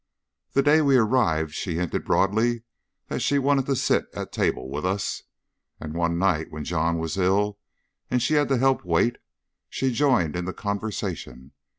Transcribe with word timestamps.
The 0.53 0.63
day 0.63 0.81
we 0.81 0.97
arrived 0.97 1.53
she 1.53 1.75
hinted 1.75 2.05
broadly 2.05 2.63
that 3.09 3.19
she 3.21 3.37
wanted 3.37 3.67
to 3.67 3.75
sit 3.75 4.07
at 4.15 4.31
table 4.31 4.67
with 4.67 4.83
us, 4.83 5.21
and 5.79 5.93
one 5.93 6.17
night 6.17 6.49
when 6.49 6.63
John 6.63 6.97
was 6.97 7.17
ill 7.19 7.59
and 8.09 8.19
she 8.19 8.33
had 8.33 8.47
to 8.49 8.57
help 8.57 8.83
wait, 8.83 9.19
she 9.69 9.93
joined 9.93 10.35
in 10.35 10.45
the 10.45 10.53
conversation. 10.53 11.51